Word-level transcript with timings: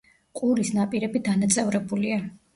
ყურის 0.39 0.71
ნაპირები 0.77 1.23
დანაწევრებულია. 1.29 2.19